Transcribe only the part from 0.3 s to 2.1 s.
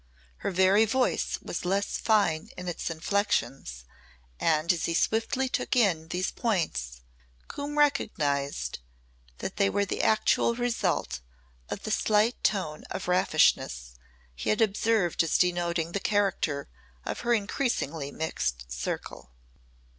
Her very voice was less